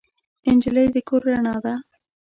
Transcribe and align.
نجلۍ 0.57 0.87
د 0.93 0.97
کور 1.07 1.21
رڼا 1.29 1.55
ده. 1.63 1.73